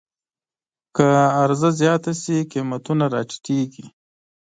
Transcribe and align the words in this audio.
که 0.95 1.05
عرضه 1.41 1.69
زیاته 1.79 2.13
شي، 2.21 2.37
قیمتونه 2.51 3.05
راټیټېږي. 3.13 3.85